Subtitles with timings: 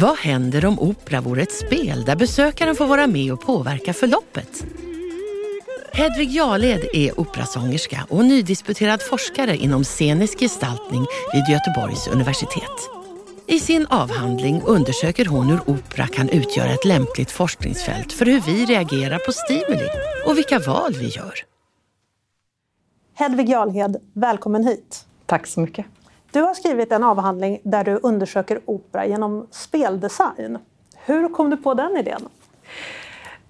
[0.00, 4.64] Vad händer om opera vore ett spel där besökaren får vara med och påverka förloppet?
[5.92, 12.90] Hedvig Jarled är operasångerska och nydisputerad forskare inom scenisk gestaltning vid Göteborgs universitet.
[13.46, 18.64] I sin avhandling undersöker hon hur opera kan utgöra ett lämpligt forskningsfält för hur vi
[18.64, 19.88] reagerar på stimuli
[20.26, 21.34] och vilka val vi gör.
[23.14, 25.06] Hedvig Jarlhed, välkommen hit.
[25.26, 25.86] Tack så mycket.
[26.32, 30.58] Du har skrivit en avhandling där du undersöker opera genom speldesign.
[31.04, 32.20] Hur kom du på den idén?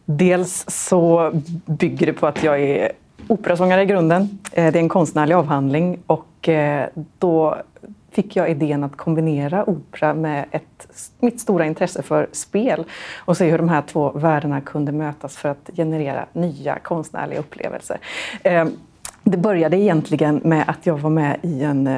[0.04, 1.32] Dels så
[1.66, 2.92] bygger det på att jag är
[3.28, 4.38] operasångare i grunden.
[4.52, 7.56] Eh, det är en konstnärlig avhandling och eh, då
[8.10, 12.84] fick jag idén att kombinera opera med ett, mitt stora intresse för spel
[13.16, 17.98] och se hur de här två världarna kunde mötas för att generera nya konstnärliga upplevelser.
[18.42, 18.66] Eh,
[19.24, 21.88] det började egentligen med att jag var med i en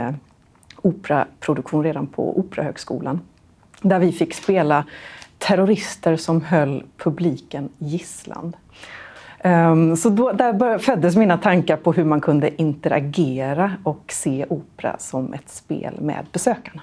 [0.83, 3.21] operaproduktion redan på Operahögskolan.
[3.83, 4.85] Där vi fick spela
[5.39, 8.57] terrorister som höll publiken gisslan.
[9.39, 14.99] Ehm, så då, där föddes mina tankar på hur man kunde interagera och se opera
[14.99, 16.83] som ett spel med besökarna.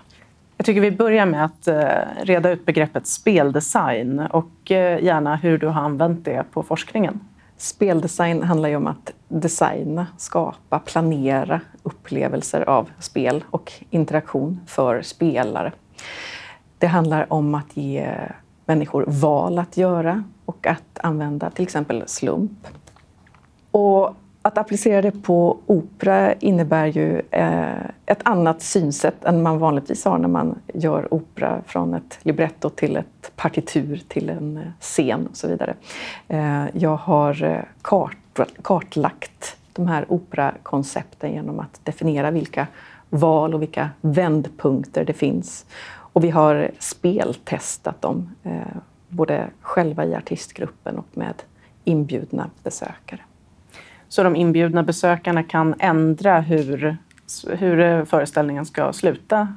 [0.57, 1.85] Jag tycker vi börjar med att eh,
[2.21, 7.19] reda ut begreppet speldesign och eh, gärna hur du har använt det på forskningen.
[7.57, 15.71] Speldesign handlar ju om att designa, skapa, planera upplevelser av spel och interaktion för spelare.
[16.77, 18.17] Det handlar om att ge
[18.65, 22.67] människor val att göra och att använda till exempel slump.
[23.71, 24.15] Och
[24.47, 30.17] att applicera det på opera innebär ju eh, ett annat synsätt än man vanligtvis har
[30.17, 35.37] när man gör opera från ett libretto till ett partitur till en eh, scen och
[35.37, 35.73] så vidare.
[36.27, 38.17] Eh, jag har eh, kart,
[38.61, 42.67] kartlagt de här operakoncepten genom att definiera vilka
[43.09, 45.65] val och vilka vändpunkter det finns.
[46.13, 48.77] Och vi har speltestat dem, eh,
[49.09, 51.43] både själva i artistgruppen och med
[51.83, 53.21] inbjudna besökare.
[54.09, 56.97] Så de inbjudna besökarna kan ändra hur,
[57.49, 59.47] hur föreställningen ska sluta?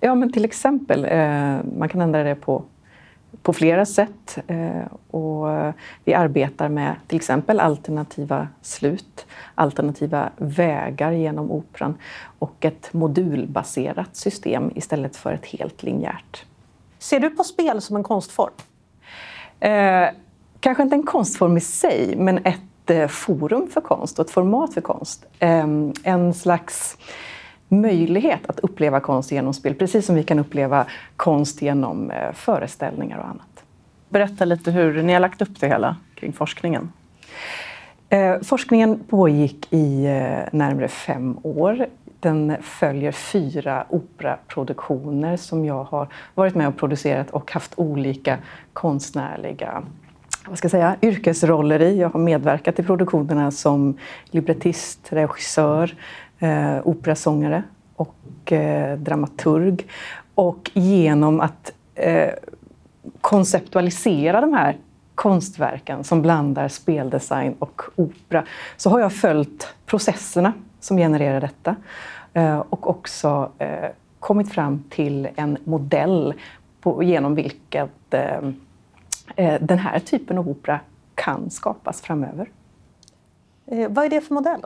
[0.00, 1.04] Ja, men till exempel.
[1.04, 2.64] Eh, man kan ändra det på,
[3.42, 4.38] på flera sätt.
[4.46, 5.46] Eh, och
[6.04, 11.98] vi arbetar med till exempel alternativa slut, alternativa vägar genom operan
[12.38, 16.44] och ett modulbaserat system istället för ett helt linjärt.
[16.98, 18.52] Ser du på spel som en konstform?
[19.60, 20.08] Eh,
[20.60, 22.60] kanske inte en konstform i sig, men ett
[23.08, 25.26] forum för konst och ett format för konst.
[25.38, 26.96] Ehm, en slags
[27.68, 30.86] möjlighet att uppleva konst genom spel, precis som vi kan uppleva
[31.16, 33.64] konst genom eh, föreställningar och annat.
[34.08, 36.92] Berätta lite hur ni har lagt upp det hela kring forskningen.
[38.08, 40.02] Eh, forskningen pågick i
[40.52, 41.86] närmare fem år.
[42.20, 48.38] Den följer fyra operaproduktioner som jag har varit med och producerat och haft olika
[48.72, 49.82] konstnärliga
[50.46, 52.00] vad ska jag säga, yrkesroller i.
[52.00, 53.98] Jag har medverkat i produktionerna som
[54.30, 55.94] librettist, regissör,
[56.38, 57.62] eh, operasångare
[57.96, 59.86] och eh, dramaturg.
[60.34, 62.30] Och genom att eh,
[63.20, 64.76] konceptualisera de här
[65.14, 68.44] konstverken som blandar speldesign och opera
[68.76, 71.76] så har jag följt processerna som genererar detta
[72.32, 73.88] eh, och också eh,
[74.20, 76.34] kommit fram till en modell
[76.80, 78.50] på, genom vilket eh,
[79.60, 80.80] den här typen av opera
[81.14, 82.48] kan skapas framöver.
[83.66, 84.60] Eh, vad är det för modell?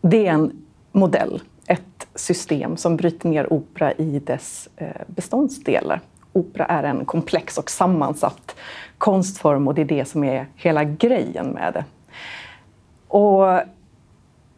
[0.00, 6.00] Det är en modell, ett system som bryter ner opera i dess eh, beståndsdelar.
[6.32, 8.56] Opera är en komplex och sammansatt
[8.98, 11.84] konstform och det är det som är hela grejen med det.
[13.08, 13.60] Och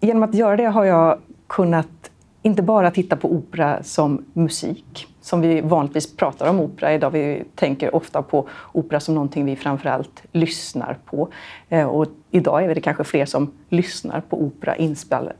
[0.00, 2.07] genom att göra det har jag kunnat
[2.42, 7.10] inte bara titta på opera som musik, som vi vanligtvis pratar om opera idag.
[7.10, 11.28] Vi tänker ofta på opera som någonting vi framförallt lyssnar på.
[11.68, 14.84] Eh, och idag är det kanske fler som lyssnar på opera i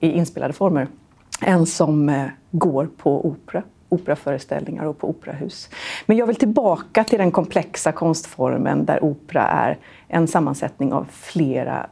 [0.01, 0.87] inspelade former
[1.43, 5.69] än som eh, går på opera operaföreställningar och på operahus.
[6.07, 9.79] Men jag vill tillbaka till den komplexa konstformen där opera är
[10.09, 11.87] en sammansättning av flera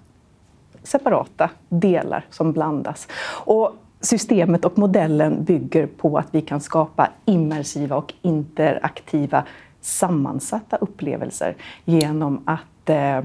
[0.82, 3.08] separata delar som blandas.
[3.44, 3.76] Och
[4.06, 9.44] systemet och modellen bygger på att vi kan skapa immersiva och interaktiva
[9.80, 11.54] sammansatta upplevelser
[11.84, 13.20] genom att eh,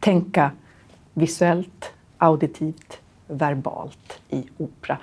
[0.00, 0.50] tänka
[1.14, 4.98] visuellt, auditivt, verbalt i opera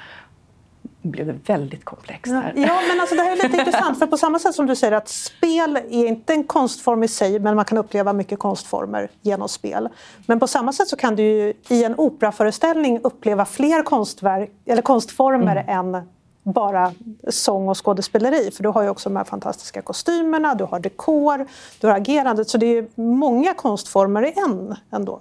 [1.12, 2.54] blev det väldigt komplext här.
[2.56, 4.00] Ja, men alltså det här är lite intressant.
[4.00, 7.39] För på samma sätt som du säger att spel är inte en konstform i sig,
[7.39, 9.89] men man kan uppleva mycket konstformer genom spel.
[10.25, 14.81] Men på samma sätt så kan du ju i en operaföreställning uppleva fler konstverk, eller
[14.81, 15.95] konstformer mm.
[15.95, 16.07] än
[16.54, 16.94] bara
[17.30, 18.51] sång och skådespeleri.
[18.51, 21.48] För du har ju också de här fantastiska kostymerna, du har dekor,
[21.80, 22.50] du har agerandet.
[22.50, 25.19] Så det är många konstformer i en ändå.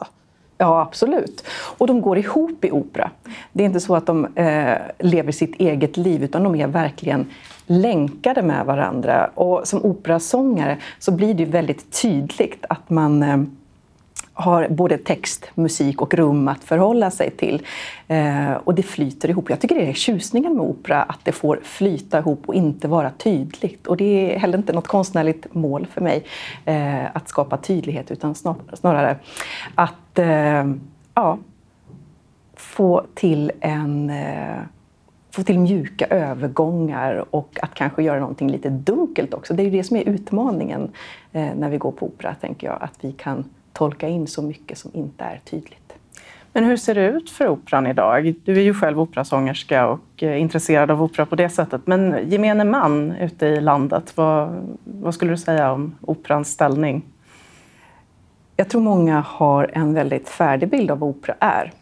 [0.58, 1.44] Ja, absolut.
[1.79, 3.11] Och de går ihop i opera.
[3.53, 7.26] Det är inte så att de eh, lever sitt eget liv, utan de är verkligen
[7.67, 9.31] länkade med varandra.
[9.35, 13.37] Och som operasångare så blir det väldigt tydligt att man eh,
[14.38, 17.62] har både text, musik och rum att förhålla sig till.
[18.08, 19.50] Eh, och det flyter ihop.
[19.50, 23.10] Jag tycker det är tjusningen med opera, att det får flyta ihop och inte vara
[23.10, 23.86] tydligt.
[23.86, 26.24] Och det är heller inte något konstnärligt mål för mig
[26.64, 29.16] eh, att skapa tydlighet, utan snar, snarare
[29.74, 30.64] att eh,
[31.14, 31.38] ja,
[32.56, 34.56] få till en eh,
[35.30, 39.54] få till mjuka övergångar och att kanske göra någonting lite dunkelt också.
[39.54, 40.90] Det är ju det som är utmaningen
[41.32, 42.82] eh, när vi går på opera, tänker jag.
[42.82, 43.44] Att vi kan
[43.76, 45.93] tolka in så mycket som inte är tydligt.
[46.52, 48.34] Men hur ser det ut för operan idag?
[48.44, 51.87] Du är ju själv operasångerska och eh, intresserad av opera på det sättet.
[51.87, 57.02] Men gemene man ute i landet, vad, vad skulle du säga om operans ställning?
[58.56, 61.72] Jag tror många har en väldigt färdig bild av vad opera är.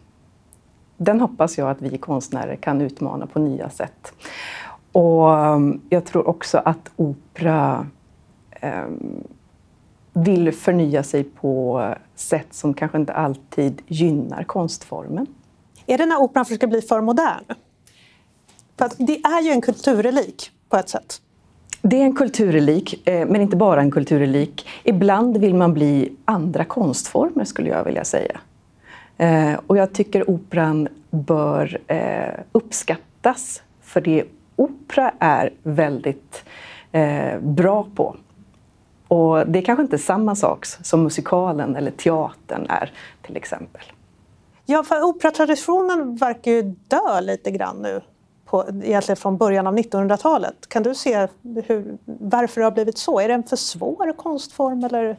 [0.97, 4.13] Den hoppas jag att vi konstnärer kan utmana på nya sätt.
[4.91, 7.85] Och um, jag tror också att opera
[8.61, 9.23] um,
[10.15, 11.81] vill förnya sig på
[12.15, 15.27] sätt som kanske inte alltid gynnar konstformen.
[15.85, 17.43] Är det när operan försöker bli för modern?
[18.77, 21.21] För det är ju en kulturrelik på ett sätt.
[21.81, 24.67] Det är en kulturrelik, eh, men inte bara en kulturrelik.
[24.83, 28.39] Ibland vill man bli andra konstformer, skulle jag vilja säga.
[29.17, 34.23] Eh, och jag tycker operan bör eh, uppskattas för det
[34.55, 36.43] opera är väldigt
[37.41, 38.15] bra på.
[39.07, 42.91] Och det är kanske inte samma sak som musikalen eller teatern är
[43.21, 43.81] till exempel.
[44.65, 48.01] Ja, för operatraditionen verkar ju dö lite grann nu,
[48.45, 50.69] på, egentligen från början av 1900-talet.
[50.69, 51.27] Kan du se
[51.65, 53.19] hur, varför det har blivit så?
[53.19, 54.83] Är det en för svår konstform?
[54.83, 55.17] Eller?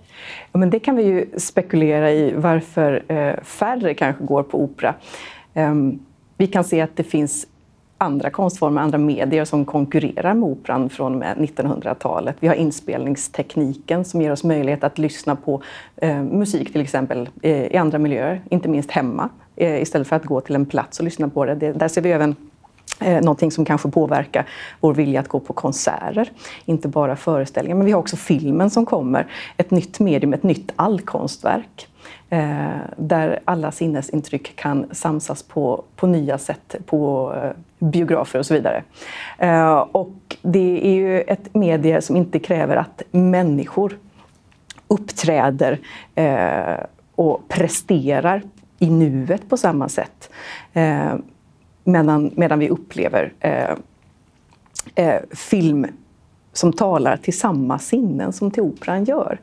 [0.53, 4.95] Ja, men det kan vi ju spekulera i, varför eh, färre kanske går på opera.
[5.55, 6.07] Um,
[6.37, 7.47] vi kan se att det finns
[7.99, 12.37] andra konstformer, andra medier som konkurrerar med operan från och med 1900-talet.
[12.41, 15.63] Vi har inspelningstekniken som ger oss möjlighet att lyssna på
[15.97, 20.25] eh, musik till exempel eh, i andra miljöer, inte minst hemma, eh, istället för att
[20.25, 21.55] gå till en plats och lyssna på det.
[21.55, 22.37] det där ser vi även
[23.01, 24.47] eh, någonting som kanske påverkar
[24.81, 26.31] vår vilja att gå på konserter,
[26.65, 27.77] inte bara föreställningar.
[27.77, 29.27] Men vi har också filmen som kommer,
[29.57, 31.89] ett nytt medium, ett nytt allkonstverk.
[32.31, 38.55] Eh, där alla sinnesintryck kan samsas på, på nya sätt på eh, biografer och så
[38.55, 38.83] vidare.
[39.39, 43.99] Eh, och det är ju ett medie som inte kräver att människor
[44.89, 45.79] uppträder
[46.15, 48.43] eh, och presterar
[48.79, 50.31] i nuet på samma sätt.
[50.73, 51.15] Eh,
[51.85, 53.71] medan, medan vi upplever eh,
[54.95, 55.87] eh film
[56.53, 59.39] som talar till samma sinnen som till operan gör.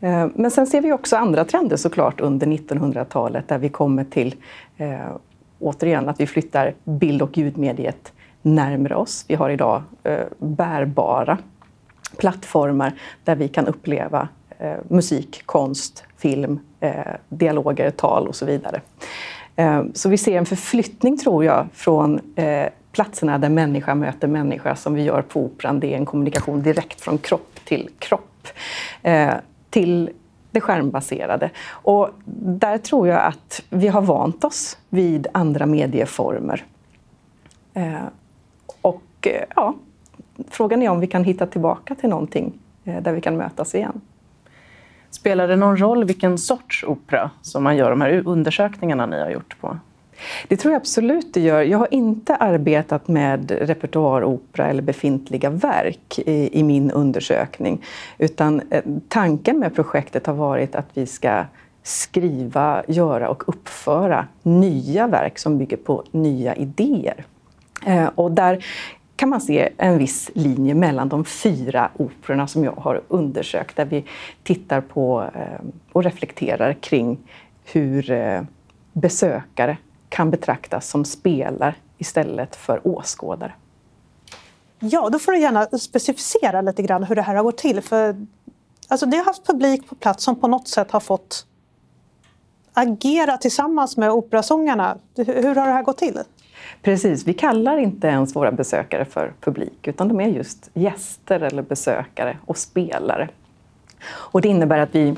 [0.00, 4.34] Eh, men sen ser vi också andra trender såklart under 1900-talet där vi kommer till
[4.76, 4.98] eh,
[5.58, 8.12] återigen att vi flyttar bild och ljudmediet
[8.42, 9.24] närmare oss.
[9.28, 11.38] Vi har idag eh, bärbara
[12.16, 12.92] plattformar
[13.24, 14.28] där vi kan uppleva
[14.58, 16.92] eh, musik, konst, film, eh,
[17.28, 18.80] dialoger, tal och så vidare.
[19.56, 24.76] Eh, så vi ser en förflyttning, tror jag, från eh, platserna där människa möter människa
[24.76, 25.80] som vi gör på Operan.
[25.80, 28.46] Det är en kommunikation direkt från kropp till kropp
[29.02, 29.34] eh,
[29.70, 30.10] till
[30.50, 31.50] det skärmbaserade.
[31.70, 32.10] Och
[32.54, 36.64] där tror jag att vi har vant oss vid andra medieformer.
[37.74, 37.94] Eh,
[38.80, 39.74] och eh, ja,
[40.50, 42.52] frågan är om vi kan hitta tillbaka till någonting
[42.84, 44.00] eh, där vi kan mötas igen.
[45.10, 49.30] Spelar det någon roll vilken sorts opera som man gör de här undersökningarna ni har
[49.30, 49.78] gjort på?
[50.48, 51.62] Det tror jag absolut det gör.
[51.62, 57.84] Jag har inte arbetat med repertoaropera eller befintliga verk i, i, min undersökning.
[58.18, 61.44] Utan eh, tanken med projektet har varit att vi ska
[61.82, 67.24] skriva, göra och uppföra nya verk som bygger på nya idéer.
[67.86, 68.64] Eh, och där
[69.16, 73.84] kan man se en viss linje mellan de fyra operorna som jag har undersökt, där
[73.84, 74.04] vi
[74.42, 77.18] tittar på eh, och reflekterar kring
[77.64, 78.12] hur
[78.92, 79.76] besökare
[80.08, 83.52] kan betraktas som spelare istället för åskådare.
[84.78, 87.80] Ja, då får du gärna specificera lite grann hur det här har gått till.
[87.80, 88.26] För,
[88.88, 91.46] alltså, det har haft publik på plats som på något sätt har fått
[92.72, 94.98] agera tillsammans med operasångarna.
[95.16, 96.18] Hur har det här gått till?
[96.82, 101.62] Precis, vi kallar inte ens våra besökare för publik utan de är just gäster eller
[101.62, 103.28] besökare och spelare.
[104.08, 105.16] Och det innebär att vi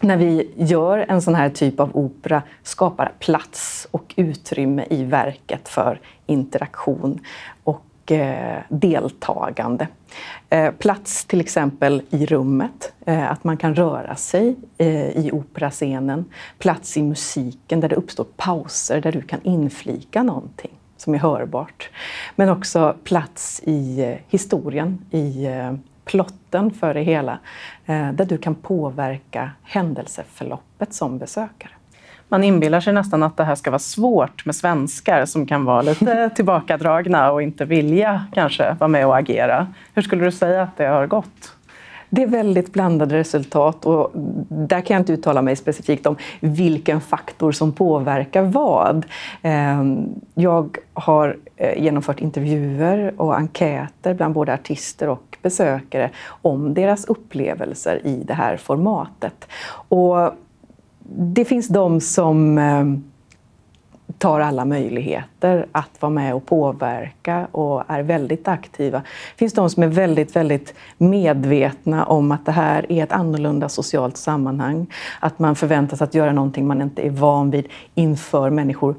[0.00, 5.68] när vi gör en sån här typ av opera skapar plats och utrymme i verket
[5.68, 7.20] för interaktion
[7.64, 9.88] och eh, deltagande.
[10.50, 16.24] Eh, plats till exempel i rummet, eh, att man kan röra sig eh, i operascenen.
[16.58, 21.90] Plats i musiken där det uppstår pauser där du kan inflika någonting som är hörbart.
[22.36, 25.72] Men också plats i eh, historien, i eh,
[26.08, 27.38] plotten för det hela,
[27.86, 31.70] eh, där du kan påverka händelseförloppet som besökare.
[32.28, 35.82] Man inbillar sig nästan att det här ska vara svårt med svenskar som kan vara
[35.82, 39.66] lite tillbakadragna och inte vilja kanske vara med och agera.
[39.94, 41.54] Hur skulle du säga att det har gått?
[42.10, 44.10] Det är väldigt blandade resultat och
[44.48, 49.06] där kan jag inte uttala mig specifikt om vilken faktor som påverkar vad.
[49.42, 56.10] Ehm, jag har eh, genomfört intervjuer och enkäter bland både artister och besökare
[56.42, 59.48] om deras upplevelser i det här formatet.
[59.88, 60.32] Och
[61.18, 62.84] det finns de som eh,
[64.18, 68.98] tar alla möjligheter att vara med och påverka och är väldigt aktiva.
[68.98, 73.68] Det finns de som är väldigt, väldigt medvetna om att det här är ett annorlunda
[73.68, 74.86] socialt sammanhang.
[75.20, 78.94] Att man förväntas att göra någonting man inte är van vid inför människor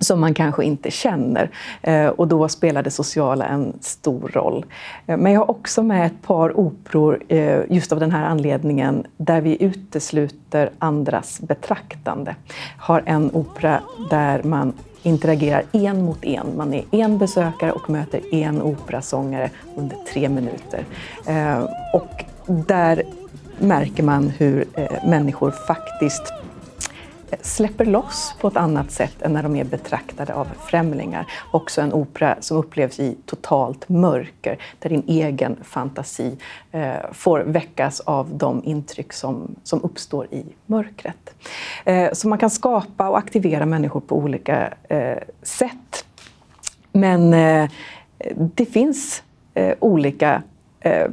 [0.00, 1.50] som man kanske inte känner.
[1.82, 4.66] Eh, och då spelar det sociala en stor roll.
[5.06, 9.06] Eh, men jag har också med ett par operor eh, just av den här anledningen
[9.16, 12.36] där vi utesluter andras betraktande.
[12.78, 13.80] Har en opera
[14.10, 16.56] där man interagerar en mot en.
[16.56, 20.84] Man är en besökare och möter en operasångare under tre minuter.
[21.92, 23.02] Och där
[23.58, 24.64] märker man hur
[25.06, 26.32] människor faktiskt
[27.42, 31.26] släpper loss på ett annat sätt än när de är betraktade av främlingar.
[31.50, 36.36] Också en opera som upplevs i totalt mörker, där din egen fantasi
[36.72, 41.34] eh, får väckas av de intryck som, som uppstår i mörkret.
[41.84, 46.04] Eh, så man kan skapa och aktivera människor på olika eh, sätt.
[46.92, 47.70] Men eh,
[48.34, 49.22] det finns
[49.54, 50.42] eh, olika
[50.80, 51.08] eh,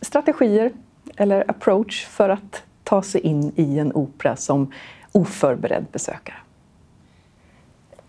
[0.00, 0.72] strategier
[1.16, 4.72] eller approach för att ta sig in i en opera som
[5.18, 6.36] oförberedd besökare.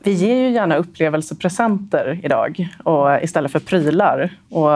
[0.03, 4.69] Vi ger ju gärna upplevelsepresenter idag och istället för prylar och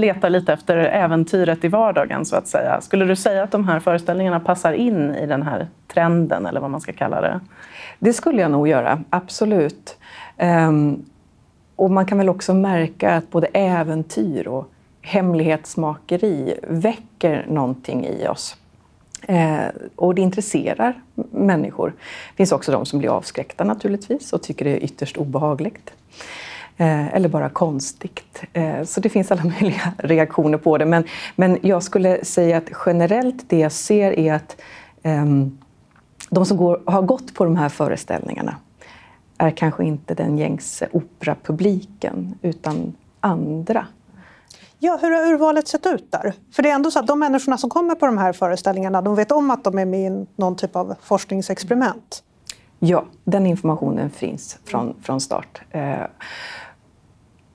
[0.00, 2.80] letar lite efter äventyret i vardagen så att säga.
[2.80, 6.70] Skulle du säga att de här föreställningarna passar in i den här trenden eller vad
[6.70, 7.40] man ska kalla det?
[7.98, 9.98] Det skulle jag nog göra, absolut.
[10.36, 11.04] Ehm,
[11.76, 14.70] och man kan väl också märka att både äventyr och
[15.02, 18.56] hemlighetsmakeri väcker någonting i oss.
[19.22, 21.92] Eh, och det intresserar människor.
[22.30, 25.92] Det finns också de som blir avskräckta naturligtvis och tycker det är ytterst obehagligt.
[26.76, 28.42] Eh, eller bara konstigt.
[28.52, 30.84] Eh, så det finns alla möjliga reaktioner på det.
[30.86, 31.04] Men,
[31.36, 34.56] men jag skulle säga att generellt det jag ser är att
[35.02, 35.58] ehm,
[36.30, 38.56] de som går, har gått på de här föreställningarna
[39.38, 43.86] är kanske inte den gängse operapubliken utan andra
[44.82, 46.34] Ja, hur har urvalet sett ut där?
[46.52, 49.14] För det är ändå så att de människorna som kommer på de här föreställningarna, de
[49.14, 52.22] vet om att de är med i någon typ av forskningsexperiment.
[52.78, 55.60] Ja, den informationen finns från, från start.
[55.70, 56.00] Eh,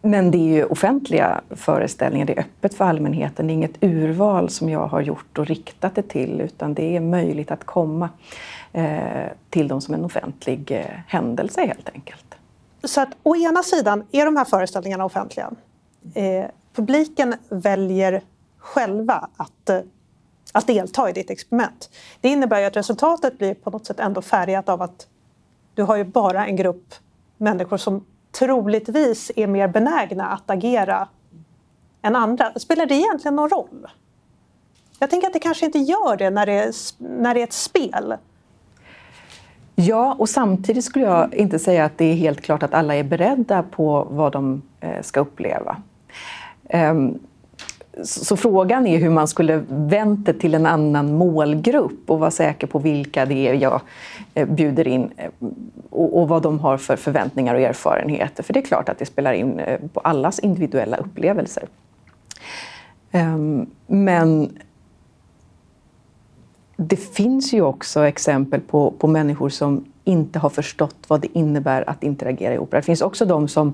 [0.01, 3.47] men det är ju offentliga föreställningar, det är öppet för allmänheten.
[3.47, 6.99] Det är inget urval som jag har gjort och riktat det till, utan det är
[6.99, 8.09] möjligt att komma
[8.73, 12.35] eh, till dem som en offentlig eh, händelse helt enkelt.
[12.83, 15.51] Så att å ena sidan är de här föreställningarna offentliga
[16.75, 18.21] publiken väljer
[18.57, 19.79] själva att, eh,
[20.51, 21.89] att delta i ditt experiment.
[22.21, 25.07] Det innebär ju att resultatet blir på något sätt ändå färgat av att
[25.73, 26.95] du har ju bara en grupp
[27.37, 31.07] människor som troligtvis är mer benägna att agera
[32.01, 32.53] än andra.
[32.55, 33.87] Spelar det egentligen någon roll?
[34.99, 37.53] Jag tänker att det kanske inte gör det när det är, när det är ett
[37.53, 38.15] spel.
[39.75, 43.03] Ja, och samtidigt skulle jag inte säga att det är helt klart att alla är
[43.03, 45.77] beredda på vad de eh, ska uppleva.
[46.69, 47.19] Ehm,
[48.03, 52.67] så frågan är hur man skulle vänt det till en annan målgrupp och vara säker
[52.67, 53.81] på vilka det är jag
[54.33, 55.29] eh, bjuder in eh,
[55.89, 58.43] och vad de har för förväntningar och erfarenheter.
[58.43, 61.67] För det är klart att det spelar in eh, på allas individuella upplevelser.
[63.11, 64.57] Ehm, men
[66.77, 71.89] det finns ju också exempel på, på människor som inte har förstått vad det innebär
[71.89, 72.79] att interagera i opera.
[72.79, 73.73] Det finns också de som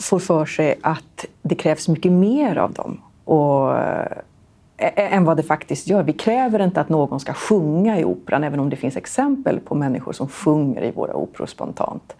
[0.00, 5.42] får för sig att det krävs mycket mer av dem och, äh, än vad det
[5.42, 6.02] faktiskt gör.
[6.02, 9.74] Vi kräver inte att någon ska sjunga i operan, även om det finns exempel på
[9.74, 12.16] människor som sjunger i våra operor spontant.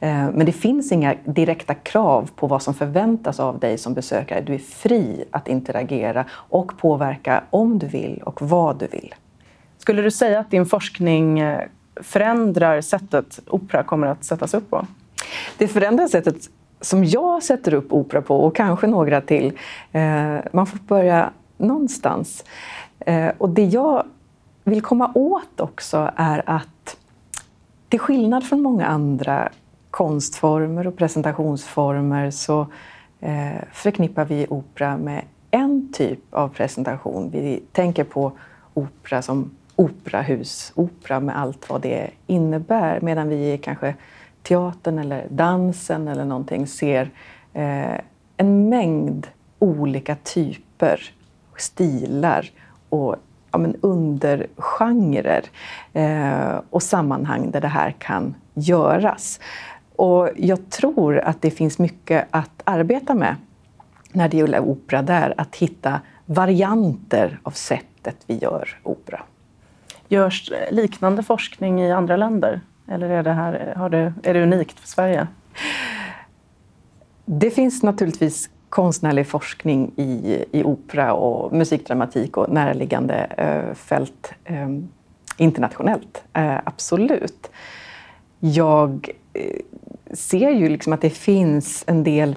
[0.00, 4.40] Eh, men det finns inga direkta krav på vad som förväntas av dig som besökare.
[4.40, 9.14] Du är fri att interagera och påverka om du vill och vad du vill.
[9.78, 11.60] Skulle du säga att din forskning eh,
[11.96, 14.86] förändrar sättet opera kommer att sättas upp på?
[15.58, 16.36] Det förändrar sättet
[16.80, 19.52] som jag sätter upp opera på och kanske några till.
[19.92, 22.44] Eh, man får börja någonstans.
[22.98, 24.04] Eh, och det jag
[24.64, 26.96] vill komma åt också är att
[27.88, 29.48] till skillnad från många andra
[29.90, 32.66] konstformer och presentationsformer så
[33.20, 37.30] eh, förknippar vi opera med en typ av presentation.
[37.30, 38.32] Vi tänker på
[38.74, 43.94] opera som operahus, opera med allt vad det innebär, medan vi kanske
[44.46, 47.10] teatern eller dansen eller någonting ser
[47.52, 48.00] eh,
[48.36, 49.26] en mängd
[49.58, 51.00] olika typer,
[51.56, 52.50] stilar
[52.88, 53.16] och
[53.52, 55.44] ja, men undergenrer
[55.92, 59.40] eh, och sammanhang där det här kan göras.
[59.96, 63.36] Och jag tror att det finns mycket att arbeta med
[64.12, 69.22] när det gäller opera där, att hitta varianter av sättet vi gör opera.
[70.08, 72.60] Görs liknande forskning i andra länder?
[72.88, 75.26] Eller är det, här, har det, är det unikt för Sverige?
[77.24, 84.68] Det finns naturligtvis konstnärlig forskning i, i opera och musikdramatik och närliggande eh, fält eh,
[85.36, 86.24] internationellt.
[86.32, 87.50] Eh, absolut.
[88.40, 89.60] Jag eh,
[90.12, 92.34] ser ju liksom att det finns en del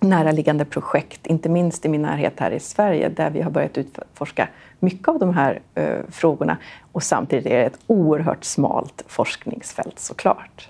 [0.00, 4.48] näraliggande projekt, inte minst i min närhet här i Sverige, där vi har börjat utforska
[4.80, 6.56] mycket av de här eh, frågorna.
[6.92, 10.68] Och samtidigt är det ett oerhört smalt forskningsfält såklart.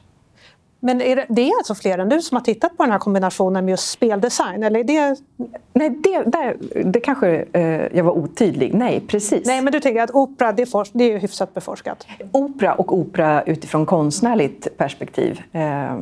[0.81, 2.99] Men är det, det, är alltså fler än du som har tittat på den här
[2.99, 4.63] kombinationen med just speldesign?
[4.63, 5.17] Eller är det...
[5.73, 8.75] Nej, det, där, det kanske eh, jag var otydlig.
[8.75, 9.47] Nej, precis.
[9.47, 12.07] Nej, men du tänker att opera, det är, forsk, det är hyfsat beforskat?
[12.33, 15.43] Opera och opera utifrån konstnärligt perspektiv.
[15.53, 15.97] Eh,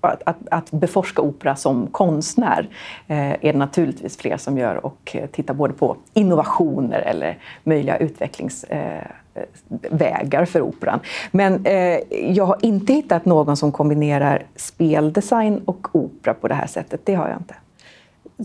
[0.00, 2.68] att, att, att, beforska opera som konstnär
[3.08, 10.42] eh, är det naturligtvis fler som gör och tittar både på innovationer eller möjliga utvecklingsvägar
[10.42, 11.00] eh, för operan.
[11.30, 16.66] Men eh, jag har inte hittat någon som kombinerar speldesign och opera på det här
[16.66, 17.00] sättet.
[17.04, 17.54] Det har jag inte.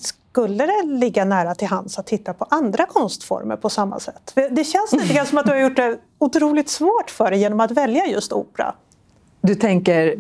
[0.01, 4.37] Skulle det ligga nära till hands att titta på andra konstformer på samma sätt?
[4.51, 7.59] Det känns lite grann som att du har gjort det otroligt svårt för dig genom
[7.59, 8.73] att välja just opera.
[9.41, 10.15] Du tänker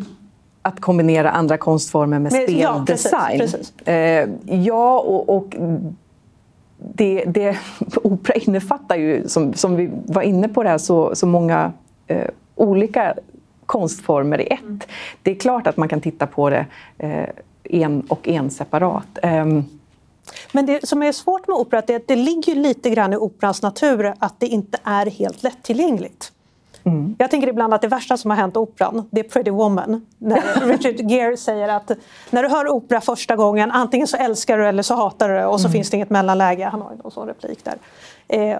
[0.65, 2.61] att kombinera andra konstformer med, speldesign.
[2.61, 3.87] Ja, precis, precis.
[3.87, 5.55] Eh, ja och, och
[6.77, 7.57] det, det,
[8.03, 11.71] opera innefattar ju, som, som vi var inne på, det här, så, så många
[12.07, 13.15] eh, olika
[13.65, 14.61] konstformer i ett.
[14.61, 14.79] Mm.
[15.21, 16.65] Det är klart att man kan titta på det
[16.97, 17.29] eh,
[17.63, 19.19] en och en separat.
[19.23, 19.65] Um,
[20.51, 23.61] men det som är svårt med opera är att det ligger lite grann i operans
[23.61, 26.31] natur att det inte är helt lättillgängligt.
[26.85, 27.15] Mm.
[27.17, 30.05] Jag tänker ibland att det värsta som har hänt operan, det är Pretty Woman.
[30.17, 31.91] När Richard Gere säger att
[32.29, 35.61] när du hör opera första gången, antingen så älskar du eller så hatar du och
[35.61, 35.73] så mm.
[35.73, 36.65] finns det inget mellanläge.
[36.65, 37.75] Han har ju någon sån replik där.
[38.27, 38.57] Eh,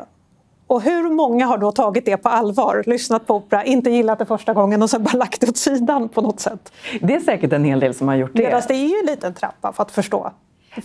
[0.67, 4.25] och hur många har då tagit det på allvar, lyssnat på opera, inte gillat det
[4.25, 6.71] första gången och sen bara lagt det åt sidan på något sätt?
[7.01, 8.43] Det är säkert en hel del som har gjort det.
[8.43, 10.31] Medan det är ju en liten trappa för att förstå.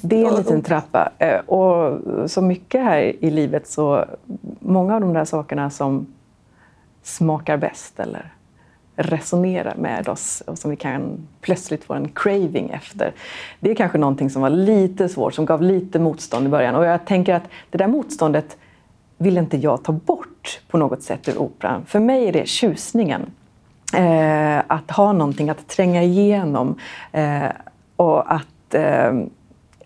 [0.00, 1.12] Det är en liten trappa.
[1.18, 2.00] Eh, och
[2.30, 4.04] så mycket här i livet så
[4.60, 6.06] många av de där sakerna som
[7.02, 8.32] smakar bäst eller
[8.96, 13.12] resonerar med oss och som vi kan plötsligt få en craving efter.
[13.60, 16.74] Det är kanske någonting som var lite svårt, som gav lite motstånd i början.
[16.74, 18.56] Och jag tänker att det där motståndet
[19.18, 21.84] vill inte jag ta bort på något sätt ur operan.
[21.86, 23.22] För mig är det tjusningen.
[23.94, 26.74] Eh, att ha någonting att tränga igenom
[27.12, 27.48] eh,
[27.96, 29.12] och att eh,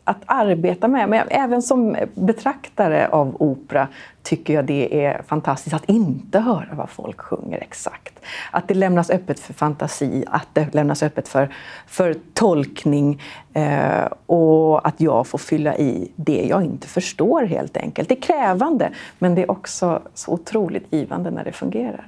[0.05, 1.09] att arbeta med.
[1.09, 3.89] Men även som betraktare av opera
[4.23, 8.21] tycker jag det är fantastiskt att inte höra vad folk sjunger exakt.
[8.51, 11.49] Att det lämnas öppet för fantasi, att det lämnas öppet för,
[11.87, 18.09] för tolkning eh, och att jag får fylla i det jag inte förstår helt enkelt.
[18.09, 22.07] Det är krävande, men det är också så otroligt givande när det fungerar.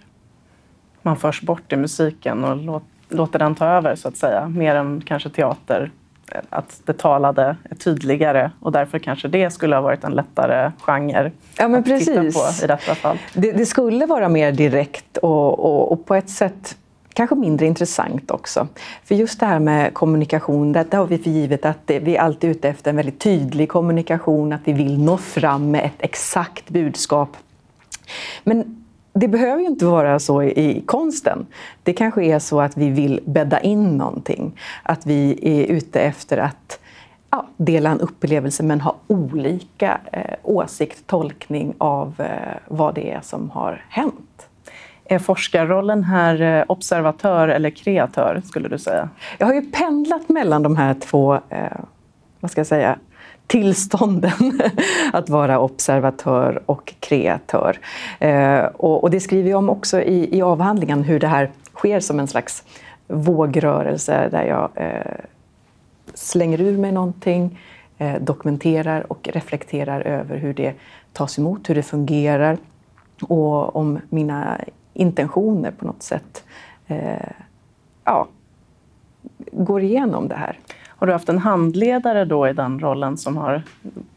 [1.02, 5.02] Man förs bort i musiken och låter den ta över, så att säga, mer än
[5.06, 5.90] kanske teater
[6.50, 11.32] att det talade är tydligare och därför kanske det skulle ha varit en lättare genre
[11.58, 12.06] ja, men att precis.
[12.06, 13.18] titta på i detta fall.
[13.34, 16.76] Det, det skulle vara mer direkt och, och, och, på ett sätt
[17.14, 18.68] kanske mindre intressant också.
[19.04, 22.50] För just det här med kommunikation, det har vi för givet att vi är alltid
[22.50, 27.36] ute efter en väldigt tydlig kommunikation, att vi vill nå fram med ett exakt budskap.
[28.44, 28.85] Men
[29.16, 31.46] det behöver ju inte vara så i konsten.
[31.82, 34.58] Det kanske är så att vi vill bädda in någonting.
[34.82, 36.78] Att vi är ute efter att
[37.30, 43.20] ja, dela en upplevelse men ha olika eh, åsikt, tolkning av eh, vad det är
[43.20, 44.48] som har hänt.
[45.04, 49.08] Är forskarrollen här eh, observatör eller kreatör, skulle du säga?
[49.38, 51.78] Jag har ju pendlat mellan de här två, eh,
[52.40, 52.98] vad ska jag säga,
[53.46, 54.60] tillstånden
[55.12, 57.78] att vara observatör och kreatör.
[58.18, 62.00] Eh, och, och, det skriver jag om också i, i avhandlingen, hur det här sker
[62.00, 62.64] som en slags
[63.08, 65.24] vågrörelse där jag eh,
[66.14, 67.58] slänger ur mig någonting,
[67.98, 70.74] eh, dokumenterar och reflekterar över hur det
[71.12, 72.56] tas emot, hur det fungerar
[73.22, 74.60] och om mina
[74.94, 76.44] intentioner på något sätt
[76.86, 77.30] eh,
[78.04, 78.28] ja,
[79.52, 80.58] går igenom det här.
[80.96, 83.62] Har du haft en handledare då i den rollen som har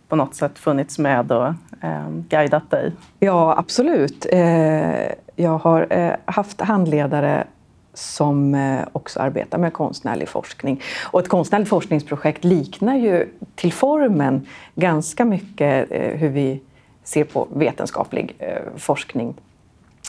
[0.08, 1.48] på något sätt funnits med och
[1.82, 2.92] eh, guidat dig?
[3.20, 4.26] Ja, absolut.
[4.32, 7.48] Eh, jag har eh, haft handledare
[7.94, 10.82] som eh, också arbetar med konstnärlig forskning.
[11.12, 16.62] Och ett konstnärligt forskningsprojekt liknar ju till formen ganska mycket eh, hur vi
[17.04, 19.36] ser på vetenskaplig eh, forskning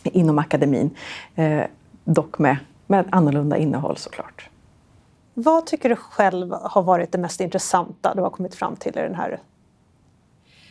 [0.02, 0.90] inom akademin.
[1.34, 1.62] Eh,
[2.04, 2.56] dock med,
[2.86, 4.49] med annorlunda innehåll såklart.
[5.42, 9.00] Vad tycker du själv har varit det mest intressanta du har kommit fram till i
[9.00, 9.40] den här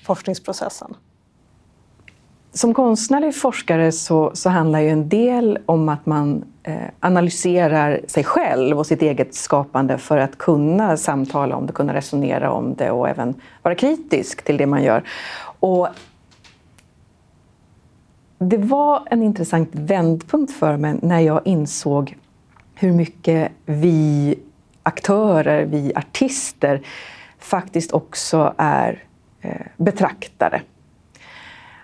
[0.06, 0.96] forskningsprocessen?
[2.54, 8.24] Som konstnärlig forskare så, så handlar ju en del om att man eh, analyserar sig
[8.24, 12.92] själv och sitt eget skapande för att kunna samtala om det, kunna resonera om det
[12.92, 15.04] och även vara kritisk till det man gör.
[15.60, 15.88] Och
[18.38, 22.18] det var en intressant vändpunkt för mig när jag insåg
[22.76, 24.36] hur mycket vi
[24.90, 26.82] aktörer, vi artister
[27.40, 29.04] faktiskt också är
[29.42, 30.62] eh, betraktare.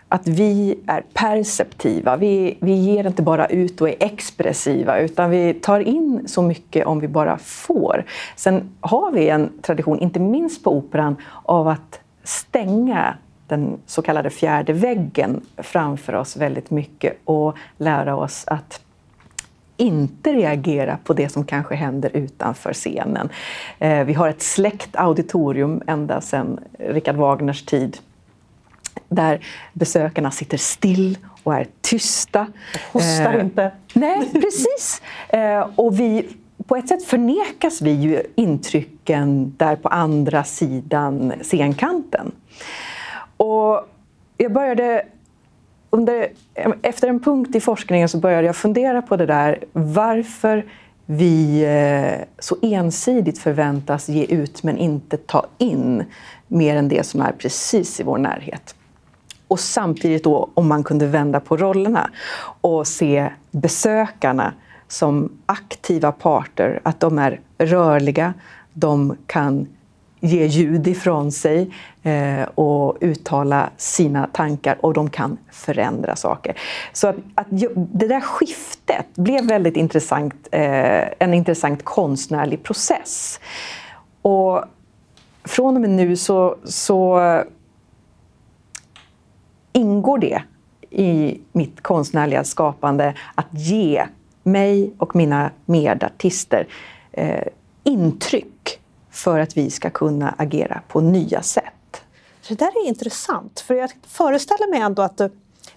[0.08, 2.18] Att vi är perceptiva.
[2.18, 6.86] Vi, vi ger inte bara ut och är expressiva utan vi tar in så mycket
[6.86, 8.06] om vi bara får.
[8.36, 14.30] Sen har vi en tradition, inte minst på Operan, av att stänga den så kallade
[14.30, 18.85] fjärde väggen framför oss väldigt mycket och lära oss att
[19.78, 23.30] inte reagera på det som kanske händer utanför scenen.
[23.80, 27.98] Eh, vi har ett släckt auditorium ända sedan Richard Wagners tid
[29.10, 32.48] där besökarna sitter still och är tysta.
[32.92, 33.72] Och hostar eh, inte.
[33.94, 35.02] Nej, precis.
[35.30, 36.28] Eh, och vi,
[36.68, 42.32] på ett sätt förnekas vi ju intrycken där på andra sidan scenkanten.
[43.38, 43.90] Och
[44.38, 45.06] jag började
[45.96, 46.30] under,
[46.82, 50.66] efter en punkt i forskningen så började jag fundera på det där varför
[51.06, 56.04] vi eh, så ensidigt förväntas ge ut men inte ta in
[56.48, 58.76] mer än det som är precis i vår närhet.
[59.48, 62.10] Och samtidigt då om man kunde vända på rollerna
[62.62, 64.54] och se besökarna
[64.88, 68.34] som aktiva parter, att de är rörliga,
[68.74, 69.68] de kan
[70.26, 71.72] ge ljud ifrån sig
[72.04, 76.58] eh, och uttala sina tankar och de kan förändra saker.
[76.94, 83.40] Så att, att det där skiftet blev väldigt intressant, eh, en intressant konstnärlig process.
[84.22, 84.64] Och
[85.44, 87.22] från och med nu så, så
[89.74, 90.42] ingår det
[90.90, 94.06] i mitt konstnärliga skapande att ge
[94.44, 96.68] mig och mina medartister
[97.12, 97.48] eh,
[97.84, 98.55] intryck
[99.16, 102.02] för att vi ska kunna agera på nya sätt.
[102.48, 105.30] Det där är intressant, för jag föreställer mig ändå att du,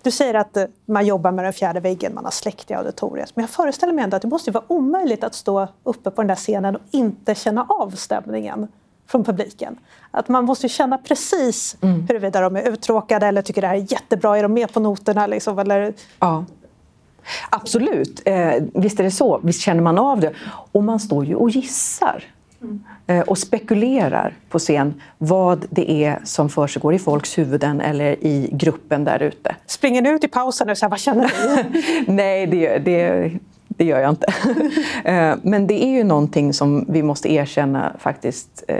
[0.02, 3.36] du säger att man jobbar med den fjärde väggen, man har släckt i auditoriet.
[3.36, 6.28] Men jag föreställer mig ändå att det måste vara omöjligt att stå uppe på den
[6.28, 8.68] där scenen och inte känna av stämningen
[9.06, 9.78] från publiken.
[10.10, 12.06] Att man måste känna precis mm.
[12.08, 15.26] huruvida de är uttråkade eller tycker det här är jättebra, är de med på noterna?
[15.26, 15.94] Liksom, eller...
[16.18, 16.44] Ja.
[17.50, 19.40] Absolut, eh, visst är det så.
[19.42, 20.32] Visst känner man av det.
[20.72, 22.24] Och man står ju och gissar.
[22.62, 22.84] Mm.
[23.10, 28.48] Eh, och spekulerar på scen vad det är som försiggår i folks huvuden eller i
[28.52, 29.56] gruppen där ute.
[29.66, 31.64] Springer ni ut i pausen och säger vad känner du?
[32.12, 33.32] Nej, det, det,
[33.68, 34.34] det gör jag inte.
[35.04, 38.76] Eh, men det är ju någonting som vi måste erkänna faktiskt eh,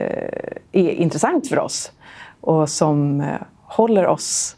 [0.73, 1.93] är intressant för oss
[2.41, 3.27] och som
[3.63, 4.57] håller oss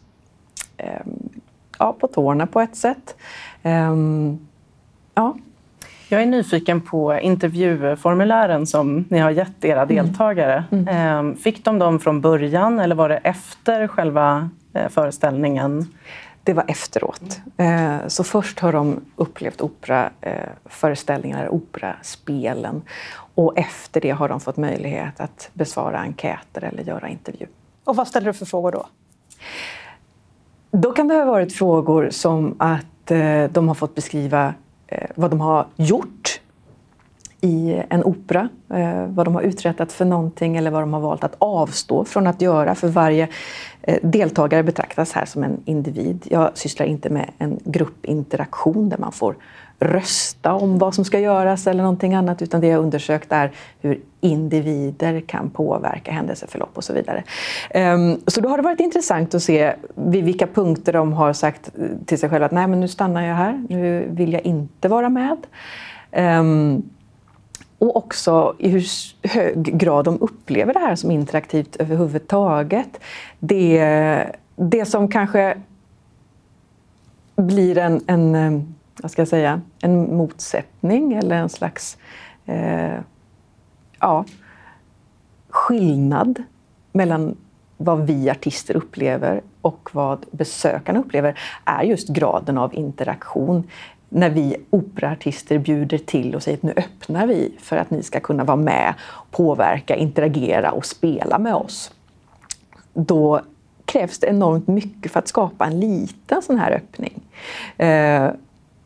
[1.78, 3.16] ja, på tårna på ett sätt.
[5.14, 5.34] Ja,
[6.12, 9.96] jag är nyfiken på intervjuformulären som ni har gett era mm.
[9.96, 10.64] deltagare.
[10.70, 10.88] Mm.
[10.88, 11.36] Mm.
[11.36, 15.94] Fick de dem från början eller var det efter själva eh, föreställningen?
[16.42, 17.40] Det var efteråt.
[17.56, 22.82] Eh, så först har de upplevt operaföreställningar, operaspelen.
[23.34, 27.46] Och efter det har de fått möjlighet att besvara enkäter eller göra intervju.
[27.84, 28.86] Och vad ställer du för frågor då?
[30.70, 34.52] Då kan det ha varit frågor som att eh, de har fått beskriva eh,
[34.90, 36.40] Eh, vad de har gjort
[37.40, 41.24] i en opera, eh, vad de har uträttat för någonting eller vad de har valt
[41.24, 42.74] att avstå från att göra.
[42.74, 43.28] För varje
[43.82, 46.26] eh, deltagare betraktas här som en individ.
[46.30, 49.36] Jag sysslar inte med en gruppinteraktion där man får
[49.80, 54.00] rösta om vad som ska göras eller någonting annat, utan det jag undersökt är hur
[54.20, 57.24] individer kan påverka händelseförlopp och så vidare.
[57.70, 61.70] Ehm, så då har det varit intressant att se vid vilka punkter de har sagt
[62.06, 65.08] till sig själva att nej, men nu stannar jag här, nu vill jag inte vara
[65.08, 65.36] med.
[66.10, 66.82] Ehm,
[67.78, 68.84] och också i hur
[69.28, 73.00] hög grad de upplever det här som interaktivt överhuvudtaget.
[73.38, 75.56] Det, det som kanske
[77.36, 81.98] blir en, en, ehm, vad ska jag säga, en motsättning eller en slags
[82.46, 82.98] eh,
[84.00, 84.24] ja,
[85.48, 86.42] skillnad
[86.92, 87.36] mellan
[87.76, 93.68] vad vi artister upplever och vad besökarna upplever är just graden av interaktion
[94.08, 98.20] när vi operaartister bjuder till och säger att nu öppnar vi för att ni ska
[98.20, 98.94] kunna vara med,
[99.30, 101.92] påverka, interagera och spela med oss.
[102.92, 103.40] Då
[103.84, 107.22] krävs det enormt mycket för att skapa en liten sån här öppning.
[107.76, 108.30] Eh,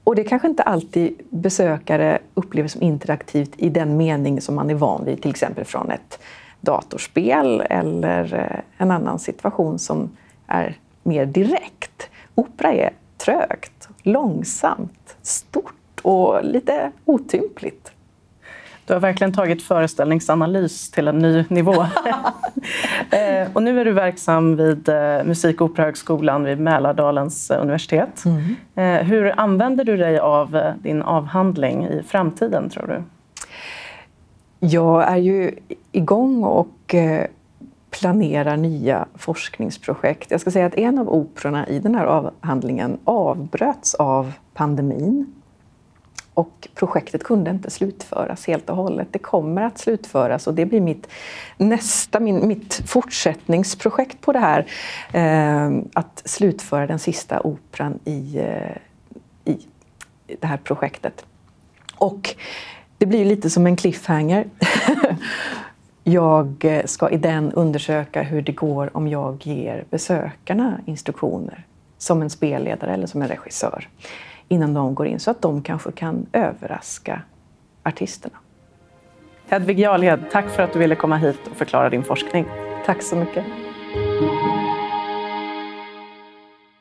[0.05, 4.75] och det kanske inte alltid besökare upplever som interaktivt i den mening som man är
[4.75, 6.19] van vid, till exempel från ett
[6.61, 10.11] datorspel eller eh, en annan situation som
[10.47, 12.11] är mer direkt.
[12.35, 17.94] Opera är trögt, långsamt, stort och lite otympligt.
[18.87, 21.87] Du har verkligen tagit föreställningsanalys till en ny nivå.
[23.11, 28.25] Eh, och nu är du verksam vid eh, Musik och operahögskolan vid Mälardalens eh, universitet.
[28.25, 29.05] Mm.
[29.05, 33.03] Hur använder du dig av din avhandling i framtiden, tror du?
[34.67, 35.51] Jag är ju
[35.93, 36.95] igång och
[37.91, 40.31] planerar nya forskningsprojekt.
[40.31, 45.35] Jag ska säga att en av operorna i den här avhandlingen avbröts av pandemin.
[46.35, 49.09] Och projektet kunde inte slutföras helt och hållet.
[49.11, 51.09] Det kommer att slutföras och det blir mitt
[51.57, 54.67] nästa, min, mitt fortsättningsprojekt på det här.
[55.13, 58.77] Eh, att slutföra den sista operan i, eh,
[59.45, 59.59] i
[60.41, 61.25] det här projektet.
[61.97, 62.35] Och
[62.99, 64.47] det blir lite som en cliffhanger.
[66.07, 71.67] Jag eh, ska i den undersöka hur det går om jag ger besökarna instruktioner
[71.99, 73.89] som en spelledare eller som en regissör
[74.49, 77.23] innan de går in så att de kanske kan överraska
[77.83, 78.39] artisterna.
[79.47, 82.47] Hedvig Jarlhed, tack för att du ville komma hit och förklara din forskning.
[82.87, 83.45] Tack så mycket.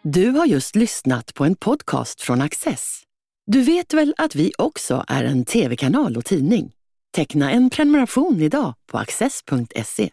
[0.01, 3.03] Du har just lyssnat på en podcast från Access.
[3.45, 6.71] Du vet väl att vi också är en tv-kanal och tidning?
[7.15, 10.09] Teckna en prenumeration idag på access.se.